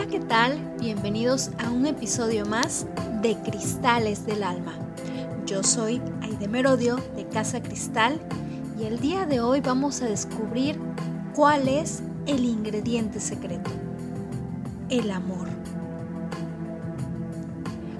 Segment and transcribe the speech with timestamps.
[0.00, 0.76] Hola, ¿qué tal?
[0.80, 2.86] Bienvenidos a un episodio más
[3.20, 4.72] de Cristales del Alma.
[5.44, 8.18] Yo soy Aide Merodio de Casa Cristal
[8.80, 10.80] y el día de hoy vamos a descubrir
[11.34, 13.70] cuál es el ingrediente secreto,
[14.88, 15.48] el amor.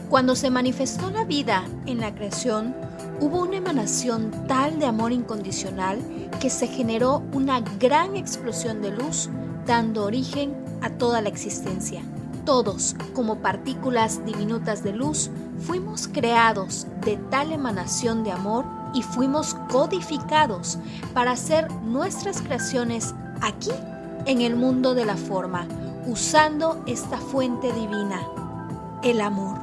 [0.08, 2.74] Cuando se manifestó la vida en la creación,
[3.20, 5.98] hubo una emanación tal de amor incondicional
[6.40, 9.28] que se generó una gran explosión de luz
[9.66, 12.02] dando origen a toda la existencia.
[12.44, 18.64] Todos, como partículas diminutas de luz, fuimos creados de tal emanación de amor
[18.94, 20.78] y fuimos codificados
[21.14, 23.70] para hacer nuestras creaciones aquí
[24.26, 25.66] en el mundo de la forma,
[26.06, 28.26] usando esta fuente divina,
[29.02, 29.58] el amor.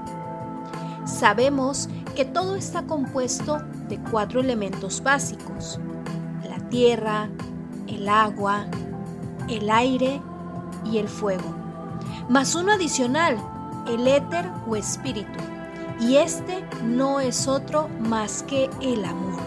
[1.06, 5.80] Sabemos que todo está compuesto de cuatro elementos básicos,
[6.48, 7.30] la tierra,
[7.88, 8.66] el agua,
[9.48, 10.22] el aire
[10.84, 11.56] y el fuego,
[12.30, 13.38] más uno adicional,
[13.88, 15.40] el éter o espíritu,
[16.00, 19.40] y este no es otro más que el amor,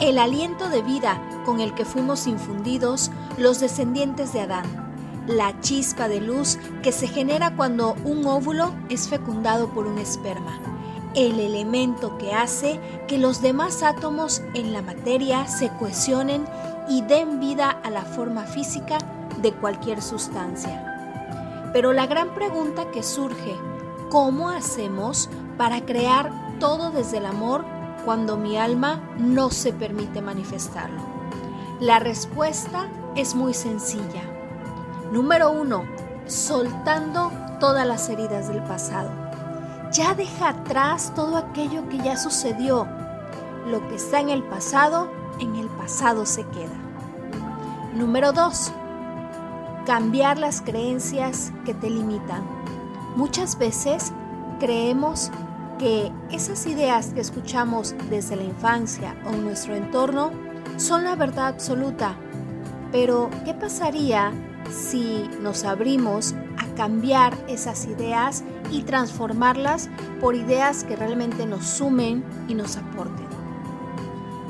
[0.00, 4.64] el aliento de vida con el que fuimos infundidos los descendientes de Adán,
[5.26, 10.60] la chispa de luz que se genera cuando un óvulo es fecundado por un esperma,
[11.14, 16.44] el elemento que hace que los demás átomos en la materia se cohesionen
[16.88, 18.98] y den vida a la forma física
[19.42, 21.70] de cualquier sustancia.
[21.72, 23.56] Pero la gran pregunta que surge,
[24.10, 27.64] ¿cómo hacemos para crear todo desde el amor
[28.04, 31.00] cuando mi alma no se permite manifestarlo?
[31.80, 34.22] La respuesta es muy sencilla.
[35.12, 35.84] Número uno,
[36.26, 39.10] soltando todas las heridas del pasado.
[39.92, 42.86] Ya deja atrás todo aquello que ya sucedió.
[43.66, 46.76] Lo que está en el pasado, en el pasado se queda.
[47.94, 48.72] Número dos,
[49.86, 52.42] cambiar las creencias que te limitan.
[53.16, 54.12] Muchas veces
[54.58, 55.30] creemos
[55.78, 60.30] que esas ideas que escuchamos desde la infancia o en nuestro entorno
[60.76, 62.14] son la verdad absoluta.
[62.92, 64.32] Pero, ¿qué pasaría
[64.70, 69.88] si nos abrimos a cambiar esas ideas y transformarlas
[70.20, 73.26] por ideas que realmente nos sumen y nos aporten?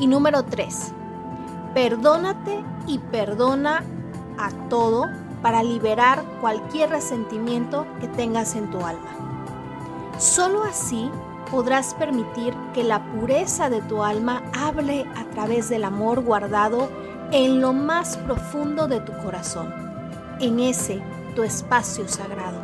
[0.00, 0.92] Y número 3.
[1.74, 3.84] Perdónate y perdona
[4.40, 5.06] a todo
[5.42, 9.10] para liberar cualquier resentimiento que tengas en tu alma.
[10.18, 11.10] Solo así
[11.50, 16.88] podrás permitir que la pureza de tu alma hable a través del amor guardado
[17.32, 19.72] en lo más profundo de tu corazón,
[20.40, 21.02] en ese
[21.34, 22.60] tu espacio sagrado.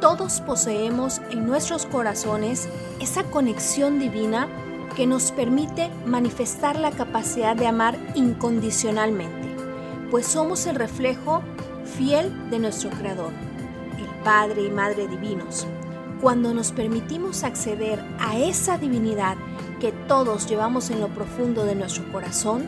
[0.00, 2.68] Todos poseemos en nuestros corazones
[3.00, 4.48] esa conexión divina
[4.96, 9.51] que nos permite manifestar la capacidad de amar incondicionalmente
[10.12, 11.42] pues somos el reflejo
[11.96, 13.32] fiel de nuestro Creador,
[13.98, 15.66] el Padre y Madre divinos.
[16.20, 19.38] Cuando nos permitimos acceder a esa divinidad
[19.80, 22.66] que todos llevamos en lo profundo de nuestro corazón,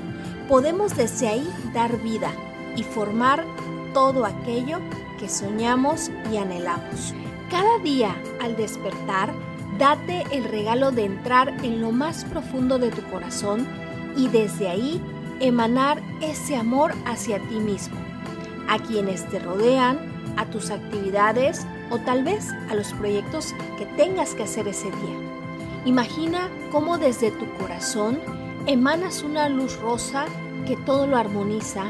[0.48, 2.32] podemos desde ahí dar vida
[2.78, 3.44] y formar
[3.92, 4.78] todo aquello
[5.20, 7.12] que soñamos y anhelamos.
[7.50, 9.34] Cada día al despertar,
[9.78, 13.68] date el regalo de entrar en lo más profundo de tu corazón
[14.16, 14.98] y desde ahí
[15.40, 17.96] emanar ese amor hacia ti mismo,
[18.68, 19.98] a quienes te rodean,
[20.36, 25.18] a tus actividades o tal vez a los proyectos que tengas que hacer ese día.
[25.84, 28.18] Imagina cómo desde tu corazón
[28.66, 30.24] emanas una luz rosa
[30.66, 31.84] que todo lo armoniza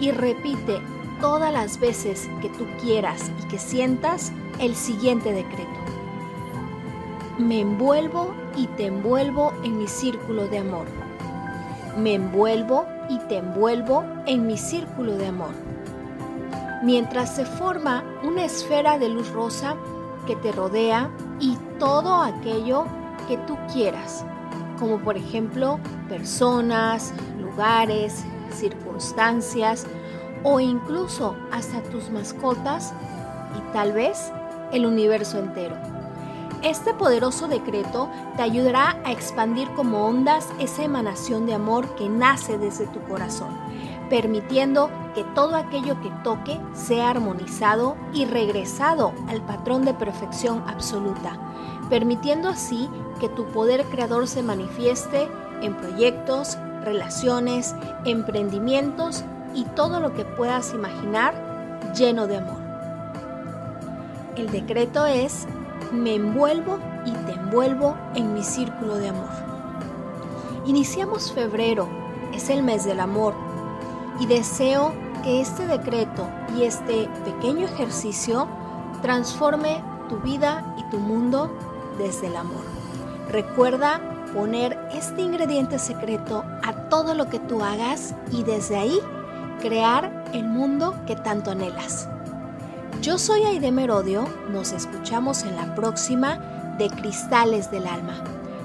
[0.00, 0.80] y repite
[1.20, 5.68] todas las veces que tú quieras y que sientas el siguiente decreto.
[7.38, 11.03] Me envuelvo y te envuelvo en mi círculo de amor
[11.96, 15.52] me envuelvo y te envuelvo en mi círculo de amor.
[16.82, 19.76] Mientras se forma una esfera de luz rosa
[20.26, 21.10] que te rodea
[21.40, 22.86] y todo aquello
[23.28, 24.24] que tú quieras,
[24.78, 29.86] como por ejemplo personas, lugares, circunstancias
[30.42, 32.92] o incluso hasta tus mascotas
[33.56, 34.30] y tal vez
[34.72, 35.93] el universo entero.
[36.64, 42.56] Este poderoso decreto te ayudará a expandir como ondas esa emanación de amor que nace
[42.56, 43.50] desde tu corazón,
[44.08, 51.38] permitiendo que todo aquello que toque sea armonizado y regresado al patrón de perfección absoluta,
[51.90, 52.88] permitiendo así
[53.20, 55.28] que tu poder creador se manifieste
[55.60, 57.74] en proyectos, relaciones,
[58.06, 59.22] emprendimientos
[59.54, 61.34] y todo lo que puedas imaginar
[61.94, 62.64] lleno de amor.
[64.36, 65.46] El decreto es
[65.92, 69.28] me envuelvo y te envuelvo en mi círculo de amor.
[70.66, 71.88] Iniciamos febrero,
[72.32, 73.34] es el mes del amor,
[74.18, 74.92] y deseo
[75.22, 78.46] que este decreto y este pequeño ejercicio
[79.02, 81.50] transforme tu vida y tu mundo
[81.98, 82.62] desde el amor.
[83.30, 84.00] Recuerda
[84.34, 89.00] poner este ingrediente secreto a todo lo que tú hagas y desde ahí
[89.60, 92.08] crear el mundo que tanto anhelas.
[93.00, 96.36] Yo soy Aide Merodio, nos escuchamos en la próxima
[96.78, 98.24] de Cristales del Alma.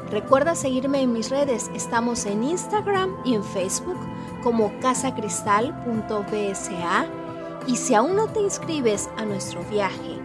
[0.10, 3.98] Recuerda seguirme en mis redes, estamos en Instagram y en Facebook
[4.42, 7.06] como casacristal.bsa
[7.68, 10.20] y si aún no te inscribes a nuestro viaje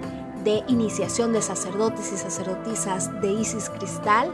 [0.45, 4.31] de iniciación de sacerdotes y sacerdotisas de Isis Cristal,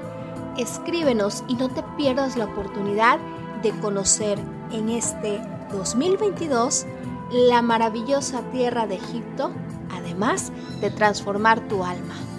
[0.58, 3.18] escríbenos y no te pierdas la oportunidad
[3.62, 4.38] de conocer
[4.72, 5.40] en este
[5.72, 6.86] 2022
[7.32, 9.52] la maravillosa tierra de Egipto,
[9.90, 12.29] además de transformar tu alma.